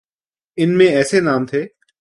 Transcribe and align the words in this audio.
ان 0.57 0.77
میں 0.77 0.87
ایسے 0.87 1.19
نام 1.19 1.45
تھے۔ 1.45 1.67